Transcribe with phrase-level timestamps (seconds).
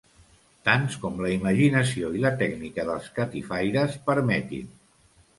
[0.67, 4.73] Tants com la imaginació i la tècnica dels catifaires permetin.